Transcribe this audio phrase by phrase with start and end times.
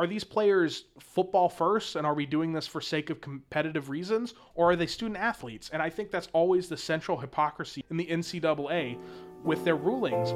[0.00, 4.32] are these players football first and are we doing this for sake of competitive reasons
[4.54, 8.06] or are they student athletes and i think that's always the central hypocrisy in the
[8.06, 8.96] ncaa
[9.44, 10.32] with their rulings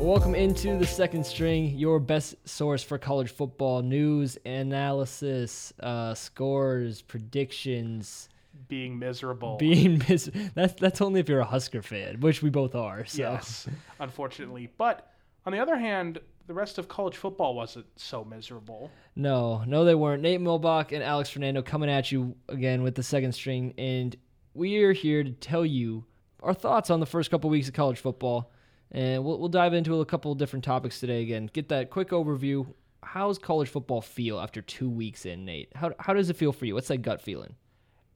[0.00, 7.02] Welcome into the second string, your best source for college football news, analysis, uh, scores,
[7.02, 8.28] predictions.
[8.72, 12.74] Being miserable Being mis- that's that's only if you're a Husker fan, which we both
[12.74, 13.04] are.
[13.04, 13.20] So.
[13.22, 13.68] yes
[14.00, 15.12] unfortunately but
[15.44, 19.94] on the other hand the rest of college football wasn't so miserable No, no, they
[19.94, 20.22] weren't.
[20.22, 24.16] Nate Milbach and Alex Fernando coming at you again with the second string, and
[24.54, 26.04] we are here to tell you
[26.42, 28.50] our thoughts on the first couple weeks of college football,
[28.90, 31.20] and we'll, we'll dive into a couple different topics today.
[31.22, 32.66] Again, get that quick overview.
[33.02, 35.70] How's college football feel after two weeks in, Nate?
[35.76, 36.74] How how does it feel for you?
[36.74, 37.54] What's that gut feeling?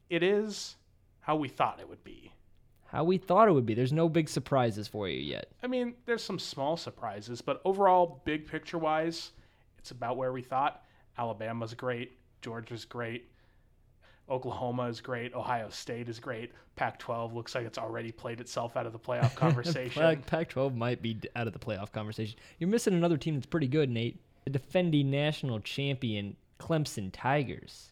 [0.09, 0.75] It is
[1.21, 2.31] how we thought it would be
[2.85, 3.73] How we thought it would be.
[3.73, 5.51] There's no big surprises for you yet.
[5.61, 9.31] I mean, there's some small surprises, but overall, big picture wise,
[9.77, 10.83] it's about where we thought.
[11.17, 13.29] Alabama's great, Georgia's great,
[14.29, 16.51] Oklahoma is great, Ohio State is great.
[16.75, 20.01] Pac 12 looks like it's already played itself out of the playoff conversation.
[20.01, 22.37] Pac- Pac-12 might be out of the playoff conversation.
[22.59, 24.19] You're missing another team that's pretty good, Nate.
[24.43, 27.91] The defending national champion Clemson Tigers.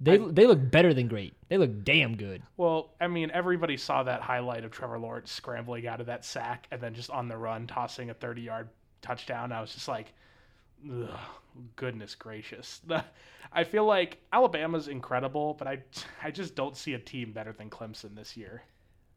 [0.00, 1.34] They I- they look better than great.
[1.48, 2.42] They look damn good.
[2.56, 6.66] well, I mean, everybody saw that highlight of Trevor Lawrence scrambling out of that sack
[6.70, 8.68] and then just on the run tossing a 30 yard
[9.02, 9.52] touchdown.
[9.52, 10.12] I was just like,
[10.90, 11.08] Ugh,
[11.76, 12.80] goodness gracious.
[13.52, 15.78] I feel like Alabama's incredible, but I,
[16.22, 18.62] I just don't see a team better than Clemson this year.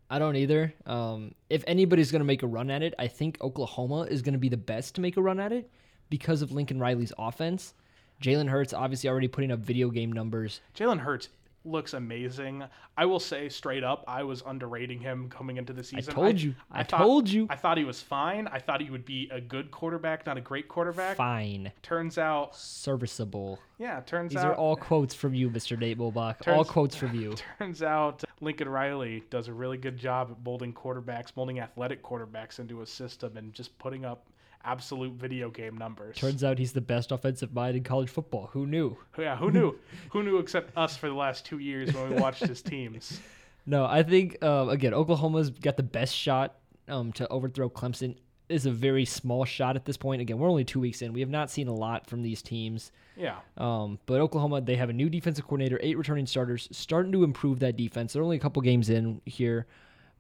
[0.10, 0.74] I don't either.
[0.86, 4.34] Um, if anybody's going to make a run at it, I think Oklahoma is going
[4.34, 5.70] to be the best to make a run at it
[6.10, 7.74] because of Lincoln Riley's offense.
[8.22, 10.62] Jalen Hurts obviously already putting up video game numbers.
[10.76, 11.30] Jalen Hurts
[11.66, 12.64] looks amazing.
[12.96, 16.14] I will say straight up, I was underrating him coming into the season.
[16.14, 16.56] I told you.
[16.72, 17.46] I thought- told you.
[17.50, 18.48] I thought he was fine.
[18.48, 21.18] I thought he would be a good quarterback, not a great quarterback.
[21.18, 23.60] Fine, Turns out, serviceable.
[23.80, 25.78] yeah, turns These out are all quotes from you, Mr.
[25.78, 26.48] Nate Mulbach.
[26.48, 27.36] all quotes from you.
[27.60, 32.60] turns out Lincoln Riley does a really good job at molding quarterbacks, molding athletic quarterbacks
[32.60, 34.26] into a system and just putting up
[34.64, 36.18] absolute video game numbers.
[36.18, 38.50] Turns out he's the best offensive mind in college football.
[38.54, 38.98] Who knew?
[39.18, 39.78] yeah, who knew?
[40.12, 43.20] who knew except us for the last two years when we watched his teams.
[43.66, 46.56] No, I think uh, again Oklahoma's got the best shot
[46.88, 48.16] um, to overthrow Clemson.
[48.50, 50.22] Is a very small shot at this point.
[50.22, 51.12] Again, we're only two weeks in.
[51.12, 52.94] We have not seen a lot from these teams.
[53.18, 53.40] Yeah.
[53.58, 57.60] Um, but Oklahoma, they have a new defensive coordinator, eight returning starters, starting to improve
[57.60, 58.14] that defense.
[58.14, 59.68] They're only a couple games in here,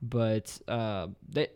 [0.01, 1.47] but uh, they,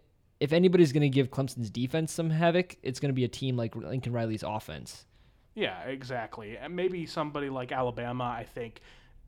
[0.41, 3.55] if anybody's going to give Clemson's defense some havoc, it's going to be a team
[3.55, 5.05] like Lincoln Riley's offense.
[5.53, 6.57] Yeah, exactly.
[6.57, 8.81] And maybe somebody like Alabama, I think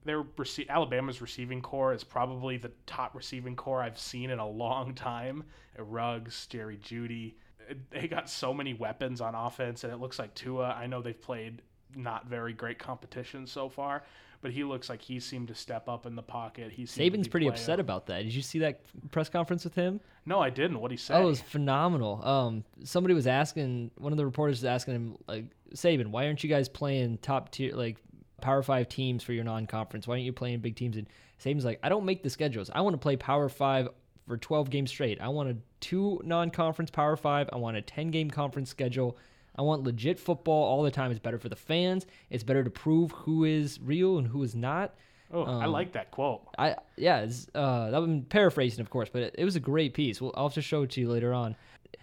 [0.04, 4.50] their rece- Alabama's receiving core is probably the top receiving core I've seen in a
[4.50, 5.44] long time.
[5.78, 7.36] Uh, Ruggs, Jerry Jeudy,
[7.70, 10.70] uh, they got so many weapons on offense, and it looks like Tua.
[10.70, 11.62] I know they've played
[11.96, 14.04] not very great competition so far,
[14.42, 16.72] but he looks like he seemed to step up in the pocket.
[16.72, 18.24] He Saban's pretty playing- upset about that.
[18.24, 18.82] Did you see that
[19.12, 20.00] press conference with him?
[20.26, 20.80] No, I didn't.
[20.80, 21.14] What he say?
[21.14, 22.24] Oh, it was phenomenal.
[22.26, 25.46] Um, somebody was asking one of the reporters was asking him like,
[25.76, 27.98] Saban, why aren't you guys playing top tier like
[28.42, 30.08] Power Five teams for your non-conference?
[30.08, 30.98] Why aren't you playing big teams?
[30.98, 31.08] And
[31.44, 32.70] Saban's like, I don't make the schedules.
[32.74, 33.90] I want to play Power Five
[34.28, 35.20] for 12 games straight.
[35.20, 37.50] I want a two non-conference Power Five.
[37.52, 39.18] I want a 10-game conference schedule.
[39.56, 41.12] I want legit football all the time.
[41.12, 42.06] It's better for the fans.
[42.30, 44.96] It's better to prove who is real and who is not.
[45.32, 46.42] oh, I um, like that quote.
[46.58, 50.22] I yeah, uh, that I'm paraphrasing, of course, but it, it was a great piece.
[50.22, 51.56] Well, I'll have to show it to you later on.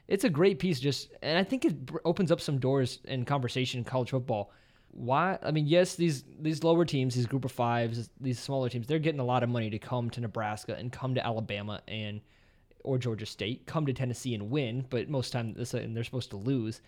[0.08, 3.78] It's a great piece, just and I think it opens up some doors in conversation
[3.78, 4.52] in college football.
[4.92, 5.38] Why?
[5.42, 8.98] I mean, yes, these these lower teams, these group of fives, these smaller teams, they're
[8.98, 12.20] getting a lot of money to come to Nebraska and come to Alabama and
[12.82, 16.30] or Georgia State, come to Tennessee and win, but most time this and they're supposed
[16.30, 16.80] to lose.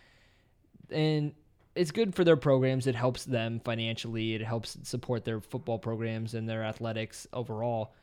[0.91, 1.35] And
[1.75, 2.87] it's good for their programs.
[2.87, 4.35] It helps them financially.
[4.35, 7.95] It helps support their football programs and their athletics overall.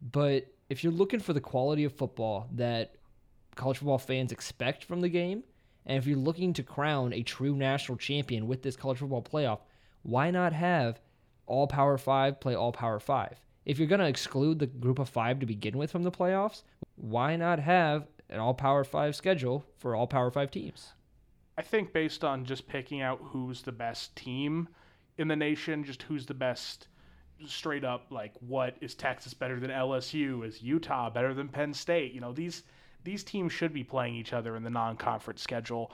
[0.00, 2.96] But if you're looking for the quality of football that
[3.54, 5.44] college football fans expect from the game,
[5.86, 9.60] and if you're looking to crown a true national champion with this college football playoff,
[10.02, 11.00] why not have
[11.46, 13.40] all Power Five play all Power Five?
[13.64, 16.62] If you're going to exclude the group of five to begin with from the playoffs,
[16.96, 20.92] why not have an all Power Five schedule for all Power Five teams?
[21.56, 24.68] I think based on just picking out who's the best team
[25.18, 26.88] in the nation, just who's the best
[27.46, 30.44] straight up like what is Texas better than LSU?
[30.44, 32.12] Is Utah better than Penn State?
[32.12, 32.64] You know, these
[33.04, 35.92] these teams should be playing each other in the non-conference schedule.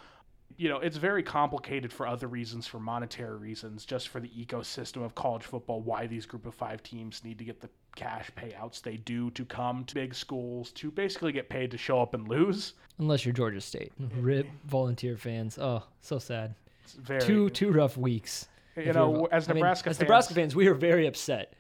[0.60, 5.02] You know, it's very complicated for other reasons, for monetary reasons, just for the ecosystem
[5.02, 8.82] of college football, why these group of five teams need to get the cash payouts
[8.82, 12.28] they do to come to big schools to basically get paid to show up and
[12.28, 12.74] lose.
[12.98, 13.90] Unless you're Georgia State.
[14.18, 15.58] Rip volunteer fans.
[15.58, 16.54] Oh, so sad.
[16.84, 18.46] It's very, Two two rough weeks.
[18.76, 21.54] you know, you're- as I mean, Nebraska as Nebraska fans, we are very upset.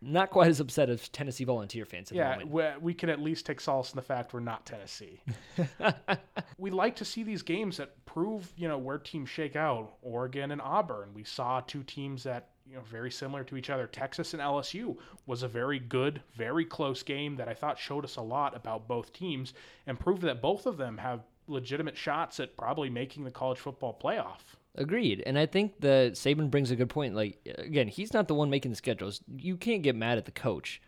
[0.00, 2.50] Not quite as upset as Tennessee volunteer fans at the Yeah, moment.
[2.50, 5.20] we, we can at least take solace in the fact we're not Tennessee.
[6.58, 9.94] we like to see these games that prove, you know, where teams shake out.
[10.02, 11.10] Oregon and Auburn.
[11.14, 13.86] We saw two teams that, you know, very similar to each other.
[13.86, 14.96] Texas and LSU
[15.26, 18.86] was a very good, very close game that I thought showed us a lot about
[18.88, 19.54] both teams
[19.86, 23.98] and proved that both of them have legitimate shots at probably making the college football
[24.02, 24.40] playoff.
[24.78, 25.24] Agreed.
[25.26, 27.16] And I think that Saban brings a good point.
[27.16, 29.20] Like, again, he's not the one making the schedules.
[29.36, 30.80] You can't get mad at the coach.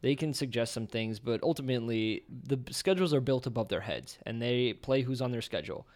[0.00, 4.40] They can suggest some things, but ultimately, the schedules are built above their heads and
[4.40, 5.88] they play who's on their schedule.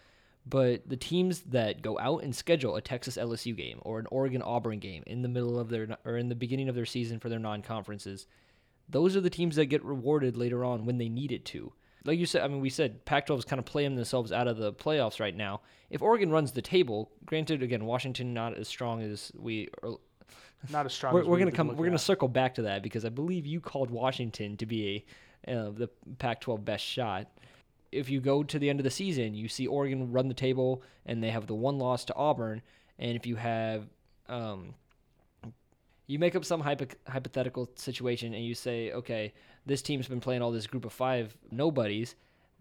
[0.45, 4.43] But the teams that go out and schedule a Texas LSU game or an Oregon
[4.43, 7.29] Auburn game in the middle of their or in the beginning of their season for
[7.29, 8.27] their non conferences,
[8.89, 11.73] those are the teams that get rewarded later on when they need it to.
[12.07, 14.49] Like you said, I mean, we said Pac 12 is kind of playing themselves out
[14.49, 15.61] of the playoffs right now.
[15.91, 19.91] If Oregon runs the table, granted, again, Washington not as strong as we are.
[20.71, 21.77] Not as strong We're, as we're gonna come.
[21.77, 25.05] We're gonna circle back to that because I believe you called Washington to be
[25.47, 25.89] a uh, the
[26.19, 27.29] Pac-12 best shot.
[27.93, 30.83] If you go to the end of the season, you see Oregon run the table
[31.05, 32.63] and they have the one loss to Auburn,
[32.99, 33.87] and if you have
[34.29, 34.75] um,
[36.07, 39.33] you make up some hypo- hypothetical situation and you say, okay,
[39.67, 42.15] this team's been playing all this group of five nobodies.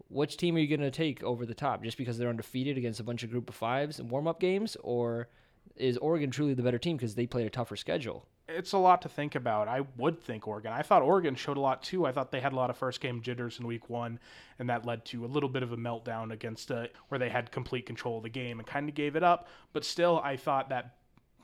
[0.08, 3.00] Which team are you going to take over the top just because they're undefeated against
[3.00, 4.76] a bunch of group of fives and warm up games?
[4.82, 5.28] Or
[5.76, 8.26] is Oregon truly the better team because they played a tougher schedule?
[8.48, 9.68] it's a lot to think about.
[9.68, 10.72] I would think Oregon.
[10.72, 12.06] I thought Oregon showed a lot too.
[12.06, 14.18] I thought they had a lot of first game jitters in week one,
[14.58, 17.50] and that led to a little bit of a meltdown against uh, where they had
[17.50, 19.48] complete control of the game and kind of gave it up.
[19.72, 20.96] But still, I thought that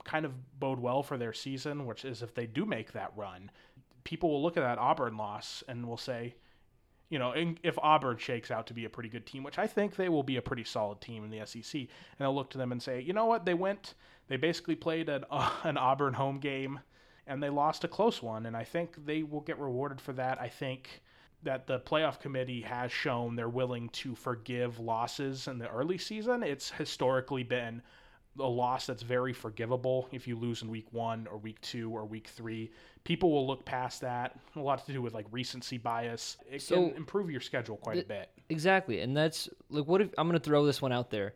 [0.04, 3.50] kind of bode well for their season, which is if they do make that run,
[4.04, 6.34] people will look at that Auburn loss and will say,
[7.08, 9.96] you know, if Auburn shakes out to be a pretty good team, which I think
[9.96, 11.88] they will be a pretty solid team in the SEC, and
[12.18, 13.94] they'll look to them and say, you know what, they went,
[14.28, 16.80] they basically played an, uh, an Auburn home game,
[17.26, 20.40] and they lost a close one, and I think they will get rewarded for that.
[20.40, 21.02] I think
[21.42, 26.42] that the playoff committee has shown they're willing to forgive losses in the early season.
[26.42, 27.82] It's historically been
[28.38, 32.04] a loss that's very forgivable if you lose in week one or week two or
[32.06, 32.70] week three.
[33.04, 34.38] People will look past that.
[34.56, 36.38] A lot to do with like recency bias.
[36.50, 38.30] It So, can improve your schedule quite a bit.
[38.48, 41.34] Exactly, and that's like what if I'm going to throw this one out there.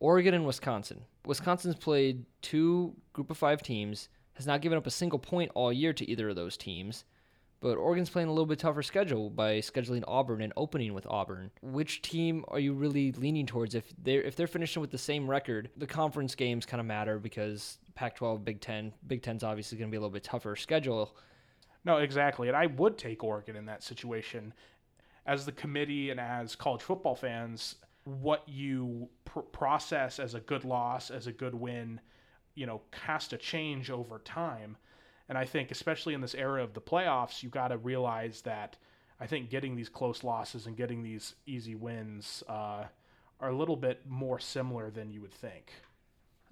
[0.00, 1.00] Oregon and Wisconsin.
[1.24, 5.72] Wisconsin's played two group of 5 teams, has not given up a single point all
[5.72, 7.04] year to either of those teams.
[7.64, 11.50] But Oregon's playing a little bit tougher schedule by scheduling Auburn and opening with Auburn.
[11.62, 13.74] Which team are you really leaning towards?
[13.74, 17.18] If they're if they're finishing with the same record, the conference games kind of matter
[17.18, 21.16] because Pac-12, Big Ten, Big Ten's obviously going to be a little bit tougher schedule.
[21.86, 22.48] No, exactly.
[22.48, 24.52] And I would take Oregon in that situation.
[25.24, 30.66] As the committee and as college football fans, what you pr- process as a good
[30.66, 31.98] loss, as a good win,
[32.54, 34.76] you know, has to change over time.
[35.28, 38.76] And I think, especially in this era of the playoffs, you got to realize that
[39.20, 42.84] I think getting these close losses and getting these easy wins uh,
[43.40, 45.72] are a little bit more similar than you would think.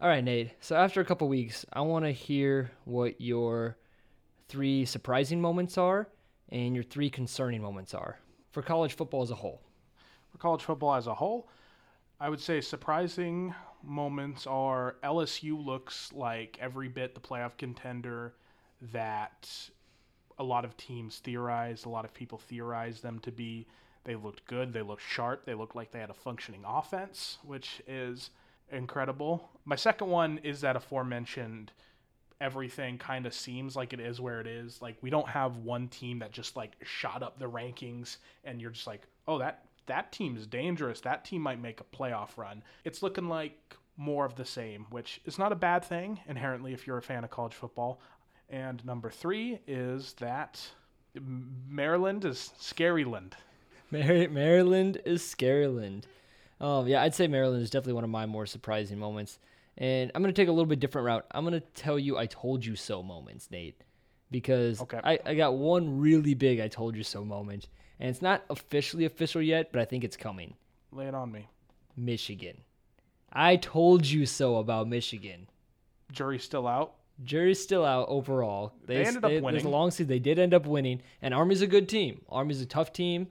[0.00, 0.52] All right, Nate.
[0.60, 3.76] So after a couple weeks, I want to hear what your
[4.48, 6.08] three surprising moments are
[6.48, 8.18] and your three concerning moments are
[8.50, 9.62] for college football as a whole.
[10.30, 11.48] For college football as a whole,
[12.20, 18.34] I would say surprising moments are LSU looks like every bit the playoff contender
[18.92, 19.48] that
[20.38, 23.66] a lot of teams theorized, a lot of people theorized them to be.
[24.04, 27.80] They looked good, they looked sharp, they looked like they had a functioning offense, which
[27.86, 28.30] is
[28.70, 29.50] incredible.
[29.64, 31.70] My second one is that aforementioned
[32.40, 34.82] everything kind of seems like it is where it is.
[34.82, 38.72] Like we don't have one team that just like shot up the rankings and you're
[38.72, 41.00] just like, "Oh, that that team is dangerous.
[41.00, 45.20] That team might make a playoff run." It's looking like more of the same, which
[45.24, 48.00] is not a bad thing inherently if you're a fan of college football.
[48.52, 50.60] And number 3 is that
[51.68, 53.32] Maryland is Scaryland.
[53.90, 56.04] Mar- Maryland is Scaryland.
[56.60, 59.38] Um, yeah, I'd say Maryland is definitely one of my more surprising moments.
[59.78, 61.26] And I'm going to take a little bit different route.
[61.30, 63.80] I'm going to tell you I told you so moments, Nate.
[64.30, 65.00] Because Okay.
[65.02, 67.68] I, I got one really big I told you so moment.
[67.98, 70.54] And it's not officially official yet, but I think it's coming.
[70.92, 71.48] Lay it on me.
[71.96, 72.58] Michigan.
[73.32, 75.48] I told you so about Michigan.
[76.12, 76.94] Jury's still out.
[77.22, 78.72] Jury's still out overall.
[78.86, 79.52] They ended up winning.
[79.52, 80.08] There's a long season.
[80.08, 82.22] They did end up winning, and Army's a good team.
[82.28, 83.28] Army's a tough team.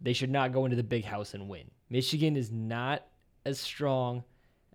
[0.00, 1.70] They should not go into the big house and win.
[1.88, 3.06] Michigan is not
[3.44, 4.24] as strong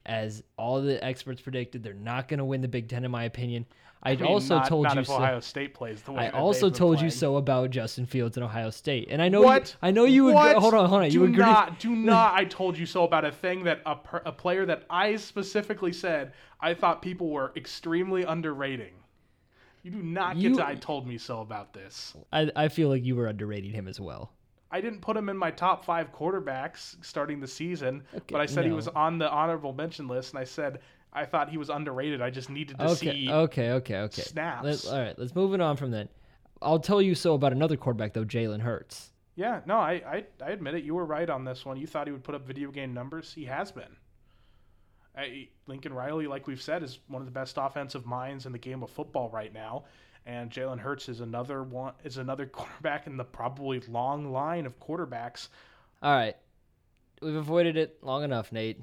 [0.05, 1.83] as all the experts predicted.
[1.83, 3.65] They're not going to win the Big Ten, in my opinion.
[4.03, 5.15] I, I mean, also not, told not you if so.
[5.15, 6.25] Ohio State plays the way.
[6.25, 9.69] I also told you so about Justin Fields and Ohio State, and I know What?
[9.69, 10.59] You, I know you agree.
[10.59, 11.09] Hold on, hold on.
[11.09, 11.37] Do you agree?
[11.37, 12.33] not, do not.
[12.33, 15.93] I told you so about a thing that a, per, a player that I specifically
[15.93, 18.93] said I thought people were extremely underrating.
[19.83, 20.65] You do not get You- to.
[20.65, 22.15] I told me so about this.
[22.33, 24.31] I, I feel like you were underrating him as well.
[24.71, 28.65] I didn't put him in my top five quarterbacks starting the season, but I said
[28.65, 30.79] he was on the honorable mention list, and I said
[31.13, 32.21] I thought he was underrated.
[32.21, 33.29] I just needed to Okay, see.
[33.31, 34.21] okay, okay, okay.
[34.21, 34.63] snaps.
[34.85, 36.07] Let, all right, let's move it on from then.
[36.61, 39.11] I'll tell you so about another quarterback though, Jalen Hurts.
[39.35, 40.83] Yeah, no, I, I I admit it.
[40.83, 41.77] You were right on this one.
[41.77, 43.33] You thought he would put up video game numbers.
[43.33, 43.95] He has been.
[45.17, 48.57] I, Lincoln Riley, like we've said, is one of the best offensive minds in the
[48.57, 49.83] game of football right now,
[50.25, 54.79] and Jalen Hurts is another one is another quarterback in the probably long line of
[54.79, 55.49] quarterbacks.
[56.01, 56.35] All right,
[57.21, 58.81] we've avoided it long enough, Nate.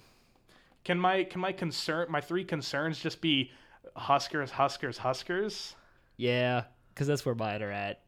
[0.85, 3.51] Can my can my concern my three concerns just be
[3.97, 5.75] Huskers, Huskers, Huskers?
[6.17, 6.65] Yeah,
[6.95, 8.01] because that's where mine are at.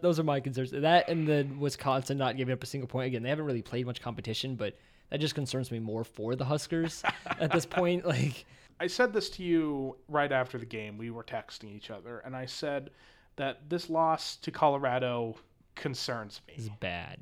[0.00, 0.70] Those are my concerns.
[0.70, 3.08] That and the Wisconsin not giving up a single point.
[3.08, 4.76] Again, they haven't really played much competition, but
[5.10, 8.06] that just concerns me more for the Huskers at this point.
[8.06, 8.44] Like,
[8.82, 10.98] I said this to you right after the game.
[10.98, 12.90] We were texting each other, and I said
[13.36, 15.36] that this loss to Colorado
[15.76, 16.54] concerns me.
[16.80, 17.20] bad.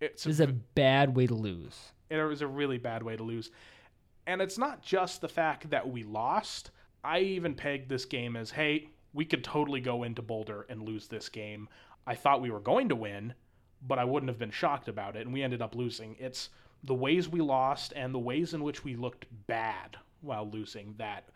[0.00, 1.92] It's This is a bad way to lose.
[2.10, 3.52] it was a really bad way to lose.
[4.26, 6.72] And it's not just the fact that we lost.
[7.04, 11.06] I even pegged this game as, hey, we could totally go into Boulder and lose
[11.06, 11.68] this game.
[12.04, 13.34] I thought we were going to win,
[13.86, 16.16] but I wouldn't have been shocked about it, and we ended up losing.
[16.18, 16.48] It's
[16.82, 21.28] the ways we lost and the ways in which we looked bad while losing that.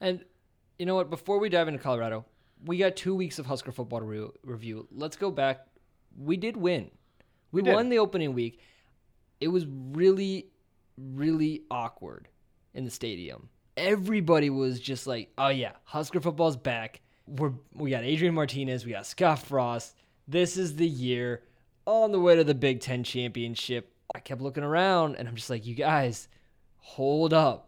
[0.00, 0.24] And
[0.78, 1.10] you know what?
[1.10, 2.24] Before we dive into Colorado,
[2.64, 4.86] we got two weeks of Husker football to re- review.
[4.92, 5.66] Let's go back.
[6.16, 6.90] We did win.
[7.52, 7.74] We, did.
[7.74, 8.60] won the opening week.
[9.40, 10.48] It was really,
[10.96, 12.28] really awkward
[12.74, 13.48] in the stadium.
[13.76, 17.00] Everybody was just like, "Oh yeah, Husker football's back.
[17.26, 18.84] We're we got Adrian Martinez.
[18.84, 19.94] We got Scott Frost.
[20.26, 21.44] This is the year
[21.86, 25.50] on the way to the Big Ten championship." I kept looking around, and I'm just
[25.50, 26.28] like, "You guys,
[26.78, 27.67] hold up."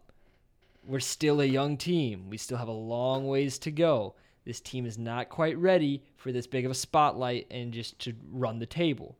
[0.85, 2.29] We're still a young team.
[2.29, 4.15] We still have a long ways to go.
[4.45, 8.13] This team is not quite ready for this big of a spotlight and just to
[8.31, 9.17] run the table.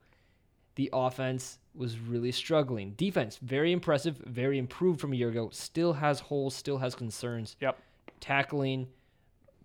[0.75, 2.91] The offense was really struggling.
[2.91, 5.49] Defense, very impressive, very improved from a year ago.
[5.51, 7.55] Still has holes, still has concerns.
[7.59, 7.77] Yep.
[8.19, 8.87] Tackling,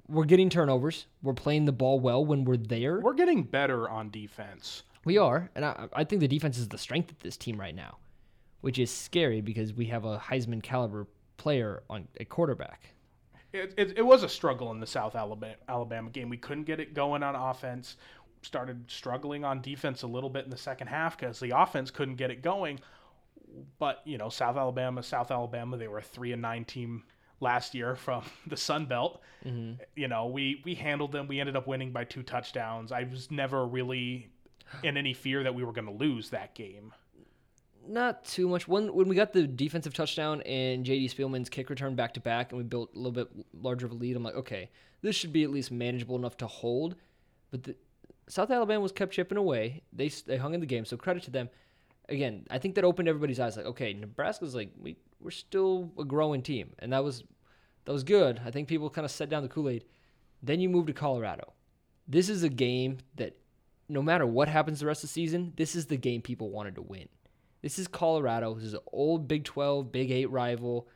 [0.09, 1.07] we're getting turnovers.
[1.23, 3.01] We're playing the ball well when we're there.
[3.01, 4.83] We're getting better on defense.
[5.05, 7.75] We are, and I, I think the defense is the strength of this team right
[7.75, 7.99] now,
[8.61, 12.95] which is scary because we have a Heisman caliber player on a quarterback.
[13.53, 16.29] It, it, it was a struggle in the South Alabama, Alabama game.
[16.29, 17.97] We couldn't get it going on offense.
[18.43, 22.17] Started struggling on defense a little bit in the second half because the offense couldn't
[22.17, 22.81] get it going.
[23.79, 27.05] But you know, South Alabama, South Alabama, they were a three and nine team
[27.41, 29.23] last year from the Sun Belt.
[29.45, 29.83] Mm-hmm.
[29.95, 31.27] You know, we we handled them.
[31.27, 32.93] We ended up winning by two touchdowns.
[32.93, 34.29] I was never really
[34.83, 36.93] in any fear that we were going to lose that game.
[37.89, 38.67] Not too much.
[38.67, 42.53] When when we got the defensive touchdown and JD Spielman's kick return back to back,
[42.53, 44.71] and we built a little bit larger of a lead, I'm like, okay,
[45.03, 46.97] this should be at least manageable enough to hold.
[47.51, 47.77] But the,
[48.29, 49.83] South Alabama was kept chipping away.
[49.93, 51.49] They they hung in the game, so credit to them.
[52.09, 53.57] Again, I think that opened everybody's eyes.
[53.57, 57.25] Like, okay, Nebraska's like we we're still a growing team, and that was
[57.85, 58.41] that was good.
[58.45, 59.85] I think people kind of set down the Kool Aid.
[60.43, 61.53] Then you move to Colorado.
[62.07, 63.37] This is a game that,
[63.89, 66.75] no matter what happens the rest of the season, this is the game people wanted
[66.77, 67.09] to win.
[67.67, 68.55] This is Colorado.
[68.55, 70.87] This is an old Big 12, Big 8 rival,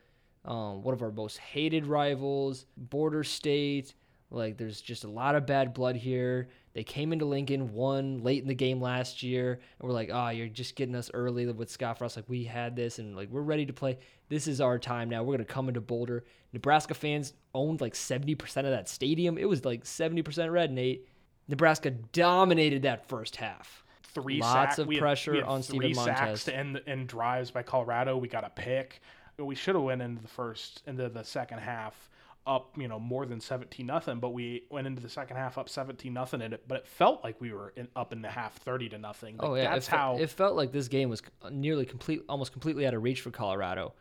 [0.44, 3.92] um, one of our most hated rivals, border state.
[4.30, 6.48] Like, there's just a lot of bad blood here.
[6.72, 10.28] They came into Lincoln, won late in the game last year, and we're like, oh,
[10.28, 12.14] you're just getting us early with Scott Frost.
[12.14, 13.98] Like, we had this, and like, we're ready to play.
[14.28, 15.24] This is our time now.
[15.24, 16.24] We're going to come into Boulder.
[16.52, 19.38] Nebraska fans owned like 70% of that stadium.
[19.38, 21.08] It was like 70% red, and Nate.
[21.48, 23.82] Nebraska dominated that first half.
[24.14, 26.44] Three Lots sack- of we had- pressure had on three Steven sacks Montez.
[26.44, 28.16] to end end drives by Colorado.
[28.16, 29.00] We got a pick.
[29.38, 32.08] We should have went into the first into the second half
[32.46, 34.18] up, you know, more than seventeen nothing.
[34.20, 37.22] But we went into the second half up seventeen nothing, and it but it felt
[37.24, 39.36] like we were in, up in the half thirty to nothing.
[39.38, 42.52] Like, Oh yeah, that's it, how it felt like this game was nearly complete, almost
[42.52, 43.94] completely out of reach for Colorado.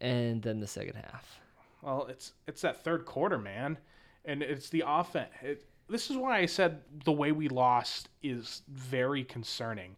[0.00, 1.40] And then the second half.
[1.80, 3.78] Well, it's it's that third quarter, man,
[4.24, 5.30] and it's the offense.
[5.42, 9.96] It, this is why I said the way we lost is very concerning,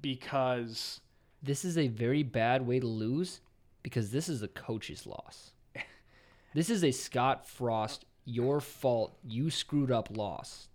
[0.00, 1.00] because
[1.42, 3.40] This is a very bad way to lose
[3.82, 5.52] because this is a coach's loss.
[6.54, 10.68] this is a Scott Frost, your fault, you screwed up loss.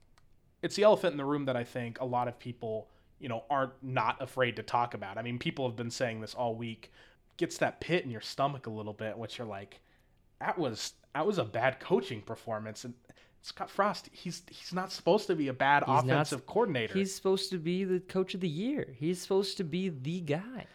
[0.61, 2.89] it's the elephant in the room that I think a lot of people,
[3.19, 5.17] you know, aren't not afraid to talk about.
[5.17, 6.91] I mean, people have been saying this all week.
[7.37, 9.79] gets that pit in your stomach a little bit, which you're like,
[10.39, 12.83] that was that was a bad coaching performance.
[12.85, 12.93] And
[13.41, 16.93] Scott Frost, he's he's not supposed to be a bad He's not- offensive coordinator.
[16.93, 18.95] He's supposed to be the coach of the year.
[18.99, 20.65] He's supposed to be the guy.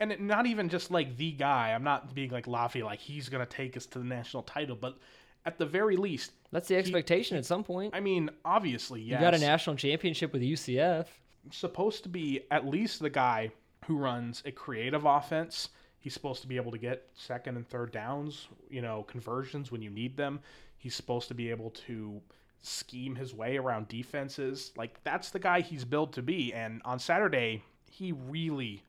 [0.00, 1.72] and it- not even just like the guy.
[1.74, 4.96] I'm not being like Laffy, like he's gonna take us to the national title, but
[5.44, 7.94] at the very least, That's the expectation at some point.
[7.94, 11.06] I mean, obviously, yes, You got a national championship with UCF.
[11.50, 13.50] supposed to be at least the guy
[13.86, 15.68] who runs a creative offense.
[15.98, 19.82] He's supposed to be able to get second and third downs, you know, conversions when
[19.82, 20.40] you need them.
[20.80, 22.22] He's supposed to be able to
[22.62, 24.72] scheme his way around defenses.
[24.76, 26.54] Like that's the guy he's built to be.
[26.54, 28.82] And on Saturday, he really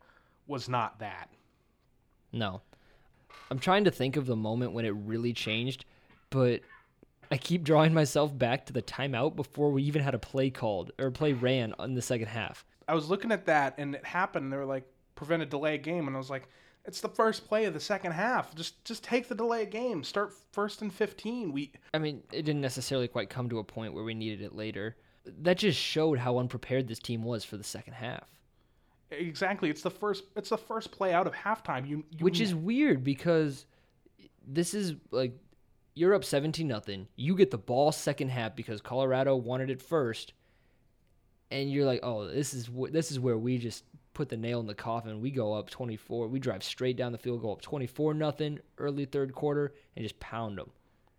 [0.48, 1.29] was not that.
[2.31, 2.62] No.
[3.50, 5.83] I'm trying to think of the moment when it really changed,
[6.29, 6.62] but
[7.29, 10.91] I keep drawing myself back to the timeout before we even had a play called
[10.98, 12.65] or play ran in the second half.
[12.88, 14.51] I was looking at that and it happened.
[14.51, 16.48] They were like prevent a delay game, and I was like,
[16.85, 18.55] it's the first play of the second half.
[18.55, 20.03] Just just take the delay of game.
[20.03, 21.51] Start first and fifteen.
[21.51, 24.55] We I mean, it didn't necessarily quite come to a point where we needed it
[24.55, 24.95] later.
[25.25, 28.27] That just showed how unprepared this team was for the second half.
[29.11, 29.69] exactly.
[29.69, 30.23] It's the first.
[30.35, 31.88] It's the first play out of halftime.
[31.88, 33.65] You, you Which is weird because
[34.47, 35.38] this is like
[35.93, 37.07] you're up 17 nothing.
[37.15, 40.33] You get the ball second half because Colorado wanted it first.
[41.51, 43.83] And you're like, "Oh, this is wh- this is where we just
[44.13, 45.22] put the nail in the coffin.
[45.22, 46.27] We go up 24.
[46.27, 50.20] We drive straight down the field, go up 24 nothing early third quarter and just
[50.20, 50.70] pound them."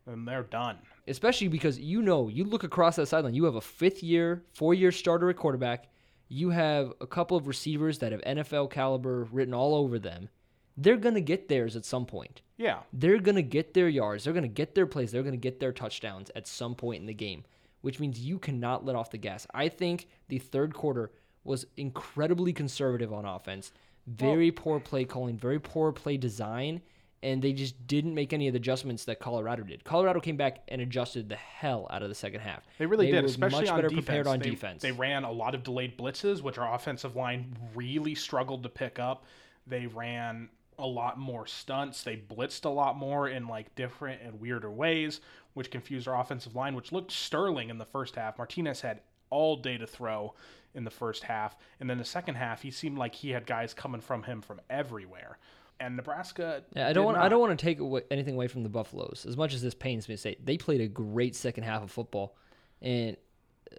[0.07, 0.79] and they're done.
[1.07, 4.75] especially because you know you look across that sideline you have a fifth year four
[4.75, 5.87] year starter at quarterback
[6.27, 10.29] you have a couple of receivers that have nfl caliber written all over them
[10.77, 14.25] they're going to get theirs at some point Yeah, they're going to get their yards
[14.25, 17.01] they're going to get their plays they're going to get their touchdowns at some point
[17.01, 17.45] in the game
[17.83, 21.13] which means you cannot let off the gas i think the third quarter
[21.45, 23.73] was incredibly conservative on offense
[24.07, 26.81] very poor play calling very poor play design
[27.23, 29.85] and they just didn't make any of the adjustments that Colorado did.
[29.85, 32.65] Colorado came back and adjusted the hell out of the second half.
[32.79, 33.23] they really did.
[33.23, 34.05] were Especially much on better defense.
[34.05, 34.83] prepared on they, defense.
[34.83, 38.99] They ran a lot of delayed blitzes, which our offensive line really struggled to pick
[38.99, 39.25] up.
[39.67, 42.03] They ran a lot more stunts.
[42.03, 45.21] They blitzed a lot more in like different and weirder ways,
[45.55, 48.39] which confused our offensive line, which looked sterling in the first half.
[48.39, 50.35] Martinez had all day to throw
[50.75, 53.75] in the first half, and then the second half, he seemed like he had guys
[53.75, 55.39] coming from him from everywhere.
[55.81, 57.19] And Nebraska, Yeah, I don't want.
[57.19, 59.27] I don't want to take away, anything away from the Buffaloes.
[59.29, 61.91] As much as this pains me to say, they played a great second half of
[61.91, 62.37] football,
[62.81, 63.17] and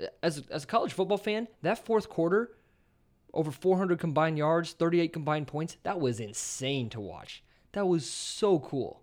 [0.01, 2.51] uh, as as a college football fan, that fourth quarter,
[3.33, 7.43] over 400 combined yards, 38 combined points, that was insane to watch.
[7.71, 9.01] That was so cool.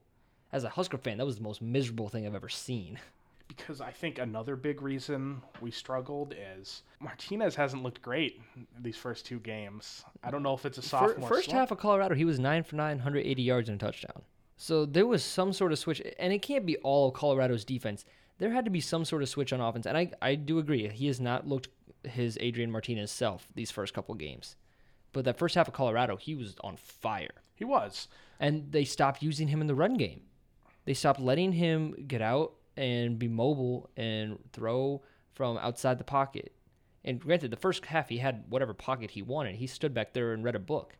[0.52, 2.98] As a Husker fan, that was the most miserable thing I've ever seen.
[3.56, 8.40] because I think another big reason we struggled is Martinez hasn't looked great
[8.80, 10.04] these first two games.
[10.22, 11.28] I don't know if it's a sophomore.
[11.28, 11.58] first slump.
[11.58, 14.22] half of Colorado, he was nine for nine, 180 yards and a touchdown.
[14.56, 18.04] So there was some sort of switch, and it can't be all of Colorado's defense.
[18.38, 20.86] There had to be some sort of switch on offense, and I, I do agree.
[20.88, 21.68] He has not looked
[22.04, 24.56] his Adrian Martinez self these first couple games.
[25.12, 27.42] But that first half of Colorado, he was on fire.
[27.54, 28.06] he was.
[28.38, 30.22] And they stopped using him in the run game.
[30.84, 35.02] They stopped letting him get out and be mobile and throw
[35.34, 36.54] from outside the pocket.
[37.04, 39.56] And granted, the first half he had whatever pocket he wanted.
[39.56, 40.96] He stood back there and read a book.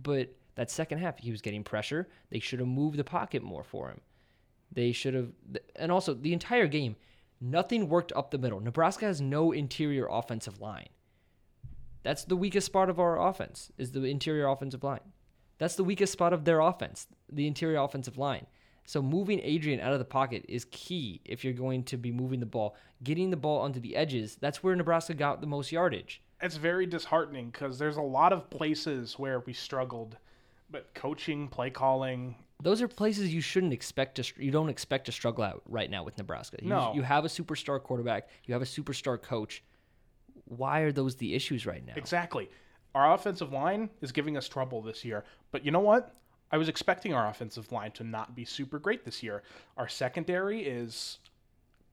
[0.00, 2.06] But that second half, he was getting pressure.
[2.30, 4.02] They should have moved the pocket more for him.
[4.70, 5.32] They should have,
[5.74, 6.96] and also the entire game,
[7.40, 8.60] nothing worked up the middle.
[8.60, 10.88] Nebraska has no interior offensive line.
[12.02, 15.12] That's the weakest spot of our offense is the interior offensive line.
[15.56, 18.46] That's the weakest spot of their offense, the interior offensive line.
[18.84, 22.40] So moving Adrian out of the pocket is key if you're going to be moving
[22.40, 22.76] the ball.
[23.02, 26.20] Getting the ball onto the edges, that's where Nebraska got the most yardage.
[26.40, 30.16] It's very disheartening because there's a lot of places where we struggled,
[30.70, 34.24] but coaching, play calling, Those are places you shouldn't expect to.
[34.42, 36.58] You don't expect to struggle out right now with Nebraska.
[36.62, 36.92] You, No.
[36.94, 38.28] you have a superstar quarterback.
[38.46, 39.62] You have a superstar coach.
[40.44, 41.94] Why are those the issues right now?
[41.96, 42.48] exactly.
[42.94, 45.24] Our offensive line is giving us trouble this year.
[45.50, 46.14] But you know what?
[46.52, 49.42] I was expecting our offensive line to not be super great this year.
[49.76, 51.18] Our secondary is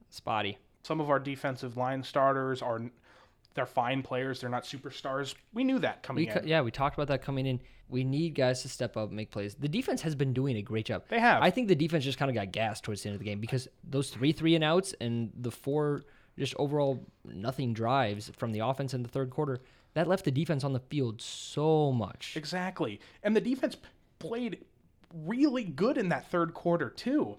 [0.09, 0.57] Spotty.
[0.83, 2.81] some of our defensive line starters are
[3.55, 4.41] they're fine players.
[4.41, 5.33] They're not superstars.
[5.53, 6.47] We knew that coming We in.
[6.47, 7.59] yeah, we talked about that coming in.
[7.89, 9.55] We need guys to step up and make plays.
[9.55, 11.03] The defense has been doing a great job.
[11.09, 11.41] They have.
[11.41, 13.39] I think the defense just kind of got gassed towards the end of the game
[13.39, 16.03] because those three three and outs and the four
[16.37, 19.59] just overall nothing drives from the offense in the third quarter
[19.95, 22.33] that left the defense on the field so much.
[22.35, 22.99] Exactly.
[23.23, 23.75] And the defense
[24.19, 24.65] played
[25.25, 27.37] really good in that third quarter, too.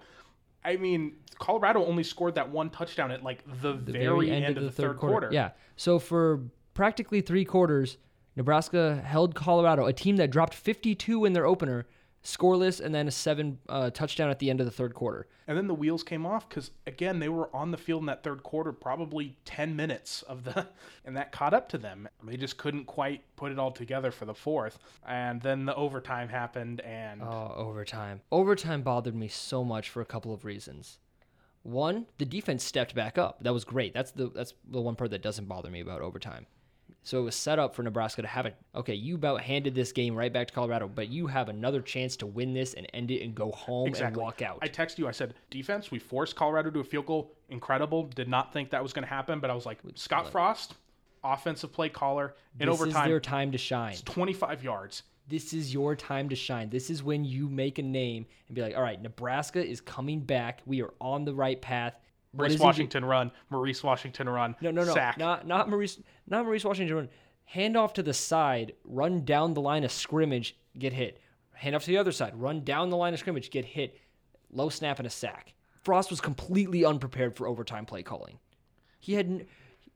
[0.63, 4.63] I mean, Colorado only scored that one touchdown at like the, The very, end, of
[4.63, 5.29] the, third, quarter.
[5.31, 5.51] Yeah.
[5.75, 6.41] So for
[6.73, 7.97] practically three quarters,
[8.35, 11.87] Nebraska held Colorado, a team that dropped 52 in their opener,
[12.23, 15.27] scoreless, and then a seven uh, touchdown at the end of the third quarter.
[15.47, 18.23] And then the wheels came off because again they were on the field in that
[18.23, 20.67] third quarter, probably ten minutes of the,
[21.05, 22.07] and that caught up to them.
[22.23, 24.79] They just couldn't quite put it all together for the fourth.
[25.07, 28.21] And then the overtime happened, and Oh, overtime.
[28.31, 30.99] Overtime bothered me so much for a couple of reasons.
[31.63, 33.43] One, the defense stepped back up.
[33.43, 33.93] That was great.
[33.93, 36.47] That's the that's the one part that doesn't bother me about overtime.
[37.03, 38.55] So it was set up for Nebraska to have it.
[38.75, 42.15] Okay, you about handed this game right back to Colorado, but you have another chance
[42.17, 44.59] to win this and end it and go home and walk out.
[44.61, 45.07] I texted you.
[45.07, 47.33] I said, defense, we forced Colorado to a field goal.
[47.49, 48.03] Incredible.
[48.03, 50.75] Did not think that was going to happen, but I was like, Scott Frost,
[51.23, 53.95] offensive play caller in this is overtime, their time to shine.
[54.05, 55.03] 25 yards.
[55.27, 56.69] This is your time to shine.
[56.69, 60.19] This is when you make a name and be like, all right, Nebraska is coming
[60.19, 60.61] back.
[60.65, 61.95] We are on the right path.
[62.33, 63.31] Maurice is he do- Washington run.
[63.49, 64.55] Maurice Washington run.
[64.61, 64.93] No, no, no.
[64.93, 65.17] Sack.
[65.17, 67.09] Not not Maurice not Maurice Washington run.
[67.45, 71.19] Hand off to the side, run down the line of scrimmage, get hit.
[71.53, 73.97] Hand off to the other side, run down the line of scrimmage, get hit.
[74.51, 75.53] Low snap and a sack.
[75.83, 78.39] Frost was completely unprepared for overtime play calling.
[78.99, 79.45] He had n-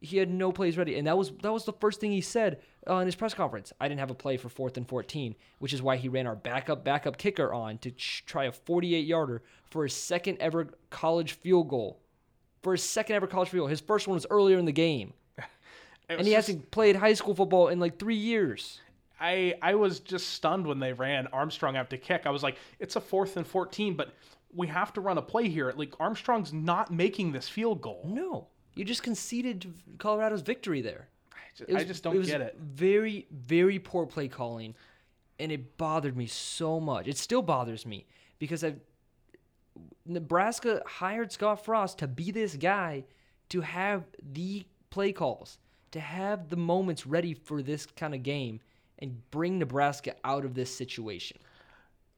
[0.02, 2.60] he had no plays ready, and that was that was the first thing he said
[2.90, 3.72] uh, in his press conference.
[3.80, 6.36] I didn't have a play for fourth and fourteen, which is why he ran our
[6.36, 11.34] backup backup kicker on to ch- try a forty-eight yarder for his second ever college
[11.34, 12.02] field goal.
[12.66, 15.14] For his second ever college field his first one was earlier in the game,
[16.10, 18.82] and he just- hasn't played high school football in like three years.
[19.20, 22.24] I I was just stunned when they ran Armstrong out to kick.
[22.26, 24.16] I was like, it's a fourth and 14, but
[24.52, 25.72] we have to run a play here.
[25.76, 28.02] Like Armstrong's not making this field goal.
[28.04, 29.68] No, you just conceded to
[30.00, 31.08] Colorado's victory there.
[31.34, 32.58] I just, was- I just don't get it.
[32.60, 34.74] Very, very poor play calling,
[35.38, 37.08] and it bothered me so much.
[37.08, 38.08] It still bothers me
[38.40, 38.74] because I
[40.06, 43.06] Nebraska hired Scott Frost to be this guy,
[43.50, 45.58] to have the play calls,
[45.92, 48.60] to have the moments ready for this kind of game,
[49.00, 51.38] and bring Nebraska out of this situation.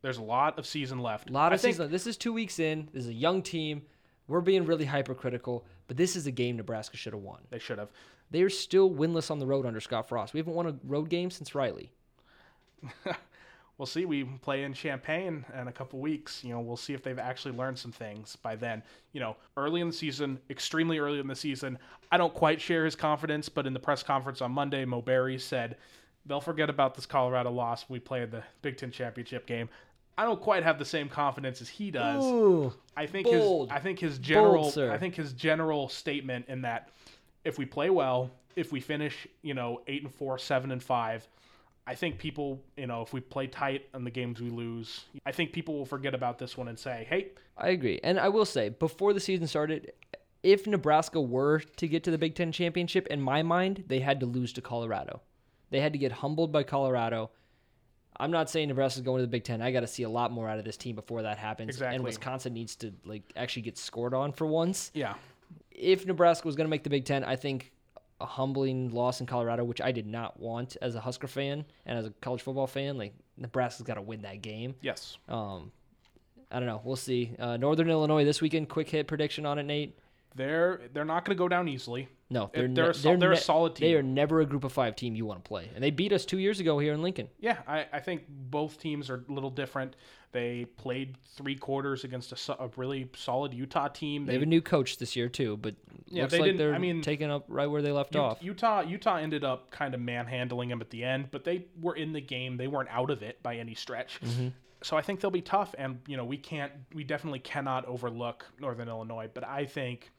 [0.02, 1.30] There's a lot of season left.
[1.30, 1.92] A lot I of think, season.
[1.92, 2.88] This is two weeks in.
[2.94, 3.82] This is a young team.
[4.28, 7.40] We're being really hypercritical, but this is a game Nebraska should have won.
[7.50, 7.90] They should have.
[8.30, 10.34] They are still winless on the road under Scott Frost.
[10.34, 11.92] We haven't won a road game since Riley.
[13.78, 14.06] We'll see.
[14.06, 16.44] We play in Champaign in a couple weeks.
[16.44, 18.82] You know, we'll see if they've actually learned some things by then.
[19.14, 21.78] You know, early in the season, extremely early in the season,
[22.12, 25.38] I don't quite share his confidence, but in the press conference on Monday, Mo Barry
[25.38, 25.78] said
[26.26, 27.86] they'll forget about this Colorado loss.
[27.88, 29.70] We played the Big Ten championship game.
[30.18, 32.26] I don't quite have the same confidence as he does.
[32.26, 33.70] Ooh, I think Bold.
[33.70, 34.92] his I think his general sir.
[34.92, 36.90] I think his general statement in that
[37.44, 41.28] if we play well, if we finish, you know, 8 and 4, 7 and 5,
[41.88, 45.32] I think people, you know, if we play tight on the games we lose, I
[45.32, 48.00] think people will forget about this one and say, "Hey, I agree.
[48.04, 49.94] And I will say, before the season started,
[50.44, 54.20] if Nebraska were to get to the Big Ten championship, in my mind, they had
[54.20, 55.22] to lose to Colorado.
[55.70, 57.32] They had to get humbled by Colorado.
[58.20, 59.62] I'm not saying Nebraska's going to the Big Ten.
[59.62, 61.70] I got to see a lot more out of this team before that happens.
[61.70, 61.96] Exactly.
[61.96, 64.92] And Wisconsin needs to like actually get scored on for once.
[64.94, 65.14] yeah,
[65.72, 67.72] if Nebraska was going to make the Big Ten, I think
[68.20, 72.00] a humbling loss in Colorado, which I did not want as a Husker fan and
[72.00, 74.76] as a college football fan, like Nebraska's got to win that game.
[74.82, 75.18] yes.
[75.28, 75.72] Um,
[76.50, 76.82] I don't know.
[76.84, 77.36] We'll see.
[77.38, 78.70] Uh, Northern Illinois this weekend.
[78.70, 80.00] Quick hit prediction on it, Nate.
[80.36, 82.08] They're they're not going to go down easily.
[82.30, 83.88] No, they're They're ne- a sol- they're a solid team.
[83.88, 86.12] They are never a group of five team you want to play, and they beat
[86.12, 87.30] us two years ago here in Lincoln.
[87.40, 89.96] Yeah, I, I think both teams are a little different.
[90.34, 94.26] They played three quarters against a, so- a really solid Utah team.
[94.26, 95.76] They have a new coach this year too, but
[96.08, 98.22] Yeah, looks they like didn't- they're I mean, taking up right where they left U-
[98.22, 98.38] off.
[98.44, 102.12] Utah Utah ended up kind of manhandling them at the end, but they were in
[102.12, 102.58] the game.
[102.58, 104.20] They weren't out of it by any stretch.
[104.22, 104.50] Mm-hmm.
[104.84, 108.46] So I think they'll be tough, and you know we can't, we definitely cannot overlook
[108.60, 109.30] Northern Illinois.
[109.34, 110.12] But I think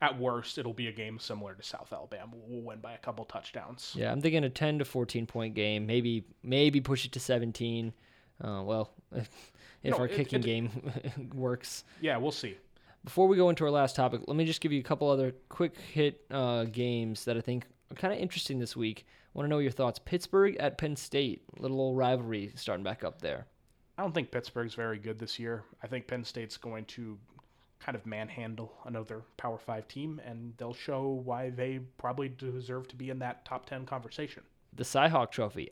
[0.00, 2.32] at worst it'll be a game similar to South Alabama.
[2.46, 3.92] We'll win by a couple touchdowns.
[3.96, 5.86] Yeah, I'm thinking a 10 to 14 point game.
[5.86, 7.92] Maybe maybe push it to 17.
[8.42, 9.28] Uh, well, if,
[9.82, 10.70] if No, our it- kicking it- game
[11.34, 11.84] works.
[12.00, 12.56] Yeah, we'll see.
[13.04, 15.34] Before we go into our last topic, let me just give you a couple other
[15.48, 19.06] quick hit uh, games that I think are kind of interesting this week.
[19.34, 19.98] Want to know your thoughts?
[19.98, 23.46] Pittsburgh at Penn State, little old rivalry starting back up there.
[23.96, 25.62] I don't think Pittsburgh's very good this year.
[25.82, 27.16] I think Penn State's going to
[27.80, 32.96] kind of manhandle another Power Five team, and they'll show why they probably deserve to
[32.96, 34.42] be in that top ten conversation.
[34.74, 35.70] The Cyhawk Trophy,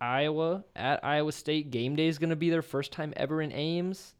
[0.00, 1.70] Iowa at Iowa State.
[1.70, 4.14] Game day is going to be their first time ever in Ames.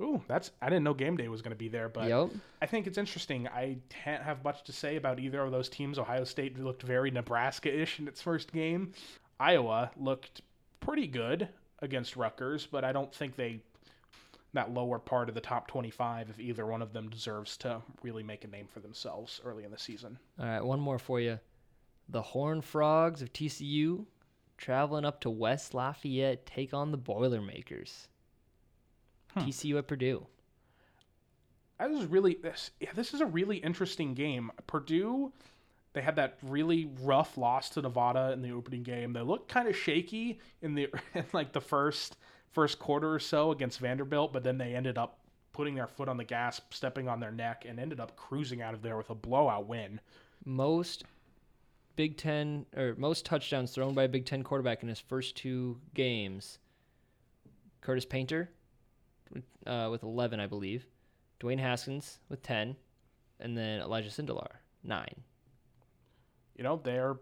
[0.00, 2.30] Ooh, that's I didn't know game day was going to be there, but Yep.
[2.60, 3.48] I think it's interesting.
[3.48, 5.98] I can't have much to say about either of those teams.
[5.98, 8.92] Ohio State looked very Nebraska-ish in its first game.
[9.40, 10.42] Iowa looked
[10.80, 11.48] pretty good
[11.80, 13.60] against Rutgers, but I don't think they
[14.56, 18.22] that lower part of the top 25 if either one of them deserves to really
[18.22, 20.18] make a name for themselves early in the season.
[20.38, 21.38] All right, one more for you.
[22.08, 24.06] The Horn Frogs of TCU
[24.58, 28.08] traveling up to West Lafayette, take on the Boilermakers.
[29.34, 29.40] Hmm.
[29.40, 30.26] TCU at Purdue.
[31.78, 32.70] That is really this.
[32.80, 34.50] Yeah, this is a really interesting game.
[34.66, 35.32] Purdue,
[35.92, 39.12] they had that really rough loss to Nevada in the opening game.
[39.12, 42.16] They looked kind of shaky in the in like the first
[42.56, 45.18] first quarter or so against Vanderbilt, but then they ended up
[45.52, 48.72] putting their foot on the gas, stepping on their neck, and ended up cruising out
[48.72, 50.00] of there with a blowout win.
[50.46, 51.04] Most
[51.96, 55.78] Big Ten or most touchdowns thrown by a Big Ten quarterback in his first two
[55.92, 56.58] games.
[57.82, 58.48] Curtis Painter
[59.66, 60.86] uh, with 11, I believe.
[61.38, 62.74] Dwayne Haskins with 10.
[63.38, 64.48] And then Elijah Sindelar,
[64.82, 65.06] 9.
[66.56, 67.16] You know, they're.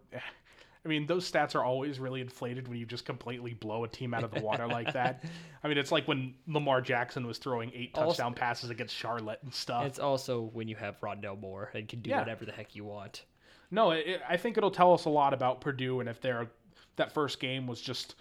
[0.84, 4.12] I mean, those stats are always really inflated when you just completely blow a team
[4.12, 5.24] out of the water like that.
[5.64, 9.38] I mean, it's like when Lamar Jackson was throwing eight Also- touchdown passes against Charlotte
[9.42, 9.86] and stuff.
[9.86, 12.18] It's also when you have Rondale Moore and can do Yeah.
[12.18, 13.24] whatever the heck you want.
[13.70, 16.48] No, it, it- I think it'll tell us a lot about Purdue and if they're
[16.96, 18.14] that first game was just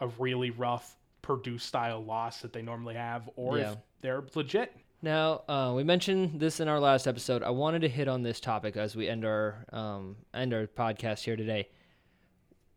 [0.00, 3.72] a really rough Purdue style loss that they normally have, or Yeah.
[3.72, 4.74] if they're legit.
[5.02, 7.42] Now, uh, we mentioned this in our last episode.
[7.42, 11.24] I wanted to hit on this topic as we end our um, end our podcast
[11.24, 11.68] here today.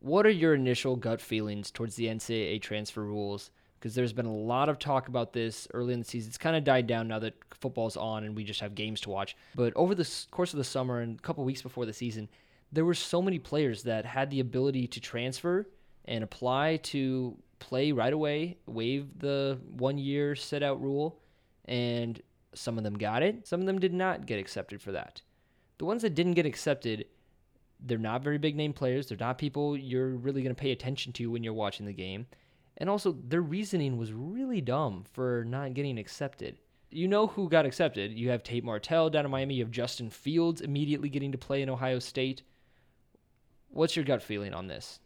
[0.04, 3.52] What are your initial gut feelings towards the NCAA transfer rules?
[3.80, 6.28] Because there's been a lot of talk about this early in the season.
[6.28, 9.10] It's kind of died down now that football's on and we just have games to
[9.10, 9.38] watch.
[9.56, 12.28] But over the course of the summer and a couple weeks before the season,
[12.70, 15.70] there were so many players that had the ability to transfer
[16.04, 21.18] and apply to play right away, waive the one year set out rule,
[21.64, 22.22] and
[22.54, 25.22] some of them got it, some of them did not get accepted for that.
[25.78, 27.06] The ones that didn't get accepted,
[27.84, 29.08] they're not very big name players.
[29.08, 32.26] They're not people you're really going to pay attention to when you're watching the game.
[32.78, 36.58] And also, their reasoning was really dumb for not getting accepted.
[36.90, 38.18] You know who got accepted.
[38.18, 39.56] You have Tate Martell down in Miami.
[39.56, 42.42] You have Justin Fields immediately getting to play in Ohio State.
[43.70, 45.00] What's your gut feeling on this?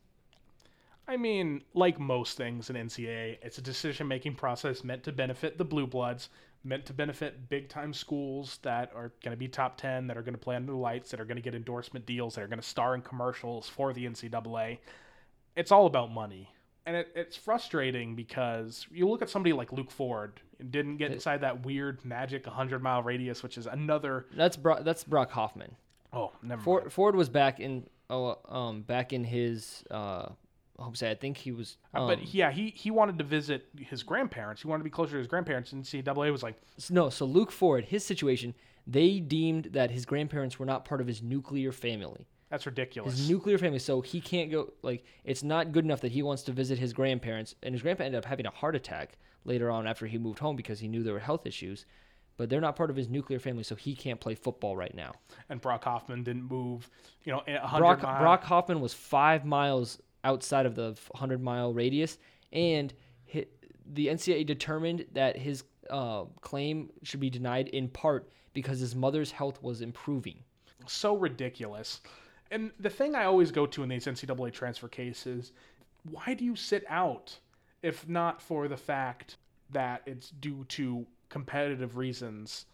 [1.07, 5.57] I mean, like most things in NCAA, it's a decision making process meant to benefit
[5.57, 6.29] the blue bloods,
[6.63, 10.21] meant to benefit big time schools that are going to be top 10, that are
[10.21, 12.47] going to play under the lights, that are going to get endorsement deals, that are
[12.47, 14.79] going to star in commercials for the NCAA.
[15.55, 16.49] It's all about money.
[16.85, 21.11] And it, it's frustrating because you look at somebody like Luke Ford and didn't get
[21.11, 24.25] inside that weird magic 100 mile radius, which is another.
[24.35, 25.75] That's Bro- that's Brock Hoffman.
[26.13, 26.63] Oh, never mind.
[26.63, 30.29] Ford, Ford was back in oh um back in his uh
[30.79, 33.23] I hope say I think he was Uh, um, but yeah, he, he wanted to
[33.23, 34.61] visit his grandparents.
[34.61, 36.55] He wanted to be closer to his grandparents, and NCAA was like,
[36.89, 38.53] No, so Luke Ford, his situation,
[38.85, 42.27] they deemed that his grandparents were not part of his nuclear family.
[42.49, 43.17] that's ridiculous.
[43.17, 44.71] His nuclear family, so he can't go.
[44.81, 48.03] Like, it's not good enough that he wants to visit his grandparents, and his grandpa
[48.03, 51.03] ended up having a heart attack later on after he moved home because he knew
[51.03, 51.85] there were health issues.
[52.37, 55.13] But they're not part of his nuclear family, so he can't play football right now.
[55.49, 56.87] and Brock Hoffman didn't move,
[57.23, 58.21] you know, hundred Brock, mile.
[58.21, 62.17] Brock Hoffman was five miles outside of the 100 mile radius,
[62.51, 62.93] and
[63.93, 69.31] the NCAA determined that his uh, claim should be denied in part because his mother's
[69.31, 70.39] health was improving.
[70.87, 72.01] so ridiculous.
[72.49, 75.51] And the thing I always go to in these NCAA transfer cases,
[76.03, 77.37] why do you sit out
[77.81, 79.37] if not for the fact
[79.71, 82.65] that it's due to competitive reasons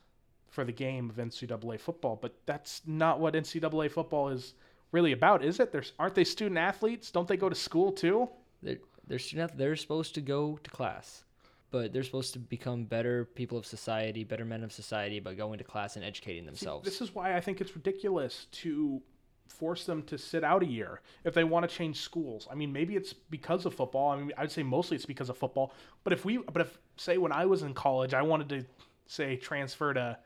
[0.47, 2.17] for the game of NCAA football?
[2.21, 4.53] But that's not what NCAA football is
[4.93, 5.73] really about, is it?
[5.73, 7.11] There's aren't they student athletes?
[7.11, 8.29] Don't they go to school too?
[8.61, 8.77] They're,
[9.07, 11.25] they're, student- they're supposed to go to class,
[11.71, 15.57] but they're supposed to become better people of society, better men of society by going
[15.57, 16.85] to class and educating themselves.
[16.85, 19.01] This is why I think it's ridiculous to
[19.49, 22.47] force them to sit out a year if they want to change schools.
[22.49, 24.11] I mean, maybe it's because of football.
[24.11, 25.73] I mean, I'd say mostly it's because of football.
[26.03, 28.65] But if we, but if say when I was in college, I wanted to
[29.05, 30.17] say transfer to,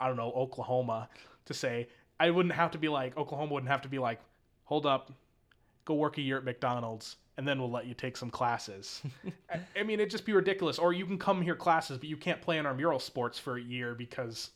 [0.00, 1.08] I don't know, Oklahoma,
[1.46, 1.88] to say
[2.20, 4.20] I wouldn't have to be like Oklahoma wouldn't have to be like,
[4.64, 5.12] hold up,
[5.84, 7.16] go work a year at McDonald's.
[7.36, 9.00] And then we'll let you take some classes.
[9.50, 10.76] I, I mean, it'd just be ridiculous.
[10.78, 13.56] Or you can come here classes, but you can't play in our mural sports for
[13.56, 14.50] a year because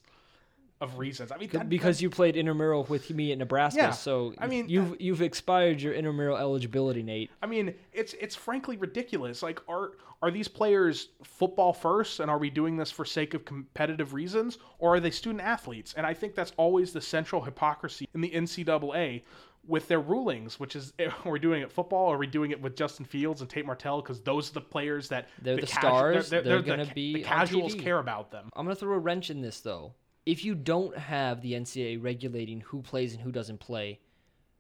[0.83, 1.31] of reasons.
[1.33, 4.69] I mean, that- because you played intramural with me at Nebraska, Yeah, so I mean,
[4.69, 7.31] you've you've expired your intramural eligibility, Nate.
[7.41, 9.43] I mean, it's it's frankly ridiculous.
[9.43, 9.93] Like, are
[10.23, 14.59] are these players football first, and are we doing this for sake of competitive reasons,
[14.79, 15.95] or are they student athletes?
[15.97, 19.23] And I think that's always the central hypocrisy in the NCAA
[19.67, 22.51] with their rulings, which is eh, are we doing it football, or are we doing
[22.51, 24.01] it with Justin Fields and Tate Martell?
[24.03, 27.15] Because those are the players that They're the casu- stars, they're the gonna ca- be
[27.15, 27.81] the casuals TV.
[27.81, 28.49] care about them.
[28.57, 29.95] I'm gonna throw a wrench in this though.
[30.25, 34.01] If you don't have the NCAA regulating who plays and who doesn't play,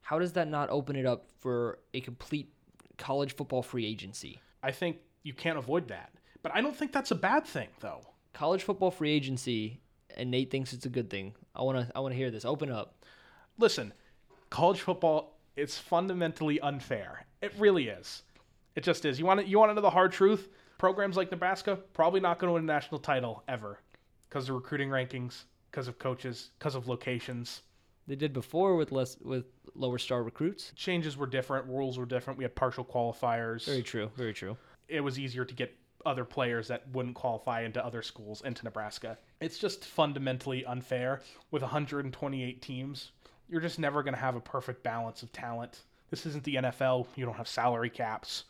[0.01, 2.53] how does that not open it up for a complete
[2.99, 4.41] college football free agency?
[4.63, 8.01] I think you can't avoid that, but I don't think that's a bad thing, though.
[8.33, 9.81] College football free agency,
[10.17, 11.35] and Nate thinks it's a good thing.
[11.55, 12.45] I wanna I wanna hear this.
[12.45, 13.05] Open up.
[13.59, 13.93] listen,
[14.51, 17.27] college football it's fundamentally unfair.
[17.43, 18.23] It really is.
[18.75, 19.19] It just is.
[19.19, 20.49] You want to, you want to know the hard truth?
[20.79, 23.79] Programs like Nebraska probably not going to win a national title ever
[24.29, 27.63] because of recruiting rankings, because of coaches, because of locations.
[28.07, 30.73] They did before with less with lower star recruits.
[30.77, 32.39] Changes were different, rules were different.
[32.39, 33.65] We had partial qualifiers.
[33.65, 34.11] Very true.
[34.17, 34.57] Very true.
[34.89, 39.17] It was easier to get other players that wouldn't qualify into other schools into Nebraska.
[39.41, 43.13] It's just fundamentally unfair with 128 teams.
[43.49, 45.83] You're just never going to have a perfect balance of talent.
[46.11, 47.07] This isn't the NFL.
[47.15, 48.45] You don't have salary caps.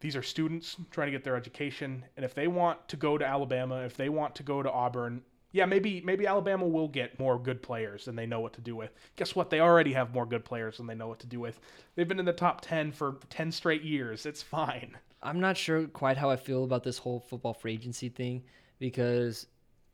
[0.00, 3.24] These are students trying to get their education, and if they want to go to
[3.24, 5.22] Alabama, if they want to go to Auburn,
[5.56, 8.76] yeah, maybe maybe Alabama will get more good players than they know what to do
[8.76, 8.90] with.
[9.16, 9.48] Guess what?
[9.48, 11.58] They already have more good players than they know what to do with.
[11.94, 14.26] They've been in the top 10 for 10 straight years.
[14.26, 14.98] It's fine.
[15.22, 18.42] I'm not sure quite how I feel about this whole football free agency thing
[18.78, 19.46] because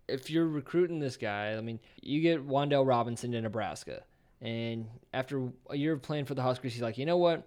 [0.08, 4.02] if you're recruiting this guy, I mean, you get Wan'Dale Robinson to Nebraska,
[4.40, 7.46] and after a year of playing for the Huskers, he's like, you know what?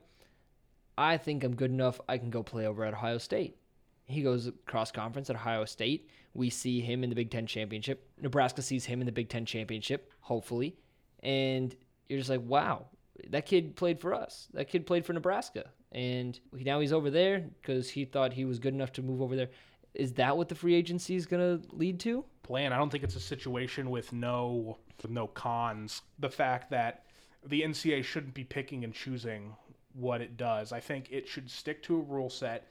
[0.98, 2.00] I think I'm good enough.
[2.08, 3.58] I can go play over at Ohio State.
[4.06, 6.10] He goes cross conference at Ohio State.
[6.34, 8.08] We see him in the Big Ten championship.
[8.22, 10.76] Nebraska sees him in the Big Ten championship, hopefully.
[11.24, 11.76] And
[12.08, 12.86] you're just like, wow,
[13.30, 14.48] that kid played for us.
[14.54, 15.66] That kid played for Nebraska.
[15.92, 19.36] And now he's over there because he thought he was good enough to move over
[19.36, 19.50] there.
[19.94, 22.26] Is that what the free agency is going to lead to?
[22.44, 22.74] Plan.
[22.74, 26.02] I don't think it's a situation with no with no cons.
[26.20, 27.06] The fact that
[27.46, 29.56] the NCAA shouldn't be picking and choosing
[29.94, 30.72] what it does.
[30.72, 32.68] I think it should stick to a rule set.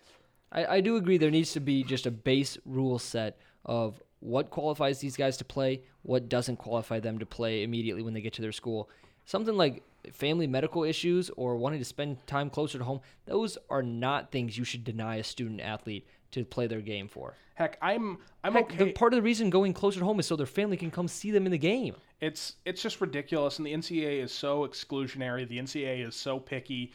[0.55, 4.51] I, I do agree there needs to be just a base rule set of what
[4.51, 8.33] qualifies these guys to play, what doesn't qualify them to play immediately when they get
[8.35, 8.89] to their school.
[9.27, 13.83] Something like family medical issues or wanting to spend time closer to home, those are
[13.83, 17.35] not things you should deny a student athlete to play their game for.
[17.55, 18.77] Heck, I'm I'm Heck, okay.
[18.77, 21.07] the part of the reason going closer to home is so their family can come
[21.07, 21.95] see them in the game.
[22.21, 25.47] It's it's just ridiculous, and the NCAA is so exclusionary.
[25.47, 26.93] The NCAA is so picky.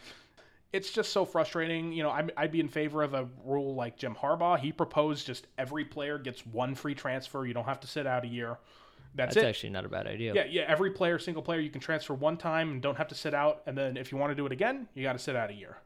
[0.71, 1.91] It's just so frustrating.
[1.91, 4.59] You know, I'm, I'd be in favor of a rule like Jim Harbaugh.
[4.59, 7.45] He proposed just every player gets one free transfer.
[7.45, 8.59] You don't have to sit out a year.
[9.15, 9.49] That's, That's it.
[9.49, 10.33] actually not a bad idea.
[10.35, 10.65] Yeah, yeah.
[10.67, 13.63] Every player, single player, you can transfer one time and don't have to sit out.
[13.65, 15.53] And then if you want to do it again, you got to sit out a
[15.53, 15.77] year.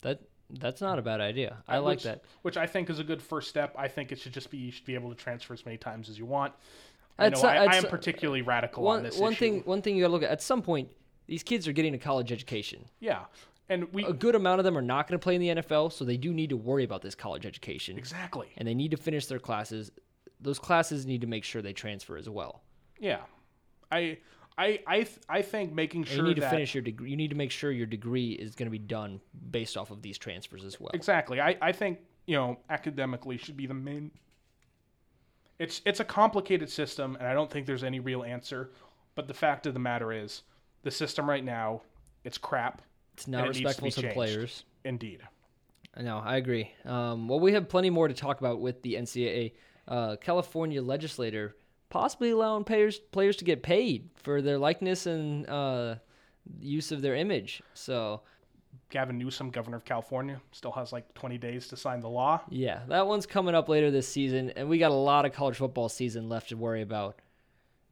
[0.00, 0.20] That
[0.58, 1.58] that's not a bad idea.
[1.68, 2.24] I like which, that.
[2.42, 3.74] Which I think is a good first step.
[3.78, 6.08] I think it should just be you should be able to transfer as many times
[6.08, 6.52] as you want.
[7.18, 9.38] I know I, I am particularly radical One on this one issue.
[9.38, 10.88] thing one thing you got to look at at some point
[11.26, 12.84] these kids are getting a college education.
[12.98, 13.20] Yeah,
[13.70, 15.92] and we A good amount of them are not going to play in the NFL,
[15.92, 17.96] so they do need to worry about this college education.
[17.96, 18.48] exactly.
[18.58, 19.90] And they need to finish their classes.
[20.40, 22.62] Those classes need to make sure they transfer as well.
[22.98, 23.20] Yeah,
[23.90, 24.18] I
[24.58, 27.10] I I th- I think making And sure you need to finish your degree.
[27.10, 30.02] You need to make sure your degree is going to be done based off of
[30.02, 30.90] these transfers as well.
[30.92, 31.40] exactly.
[31.40, 34.10] I I think you know academically should be the main.
[35.58, 38.70] It's it's a complicated system, and I don't think there's any real answer.
[39.14, 40.42] But the fact of the matter is,
[40.82, 41.82] the system right now,
[42.24, 42.80] it's crap.
[43.20, 44.64] It's not and it needs to respectful to, the players.
[44.82, 45.20] Indeed.
[46.00, 46.72] No, I agree.
[46.86, 49.52] Um, well, we have plenty more to talk about with the NCAA.
[49.86, 51.54] Uh, California legislator
[51.90, 55.96] possibly allowing players players to get paid for their likeness and uh,
[56.60, 57.62] use of their image.
[57.74, 58.22] So
[58.88, 62.40] Gavin Newsom, governor of California, still has like 20 days to sign the law.
[62.48, 65.56] yeah, that one's coming up later this season, and we got a lot of college
[65.56, 67.20] football season left to worry about.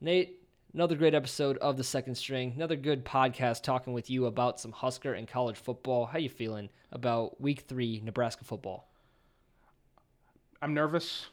[0.00, 0.37] Nate,
[0.78, 2.52] another great episode of the Second String.
[2.54, 6.06] Another good podcast talking with you about some Husker and college football.
[6.06, 8.88] How you feeling about Week Three Nebraska football?
[10.62, 11.26] I'm nervous,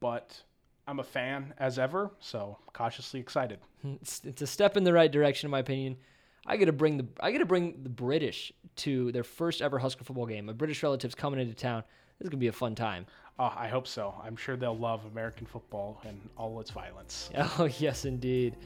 [0.00, 0.42] but
[0.88, 3.60] I'm a fan as ever, so cautiously excited.
[4.02, 5.98] It's, it's a step in the right direction, in my opinion.
[6.44, 9.78] I got to bring the I got to bring the British to their first ever
[9.78, 10.46] Husker football game.
[10.46, 11.82] My British relatives coming into town.
[12.18, 13.06] This is gonna be a fun time.
[13.38, 14.14] Oh, I hope so.
[14.24, 17.30] I'm sure they'll love American football and all its violence.
[17.58, 18.56] Oh yes, indeed.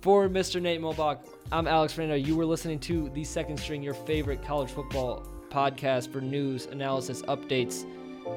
[0.00, 0.60] For Mr.
[0.60, 1.18] Nate Mulbach,
[1.52, 2.16] I'm Alex Fernando.
[2.16, 7.22] You were listening to the Second String, your favorite college football podcast for news, analysis,
[7.22, 7.84] updates.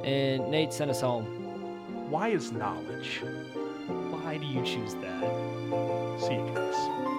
[0.05, 1.25] And Nate, sent us home.
[2.09, 3.21] Why is knowledge?
[3.87, 5.21] Why do you choose that?
[6.19, 7.18] See you guys.